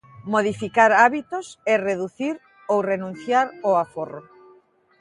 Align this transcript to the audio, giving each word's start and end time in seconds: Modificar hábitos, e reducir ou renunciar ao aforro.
Modificar 0.33 0.91
hábitos, 1.03 1.45
e 1.71 1.73
reducir 1.89 2.35
ou 2.71 2.77
renunciar 2.91 3.47
ao 3.65 3.73
aforro. 3.83 4.21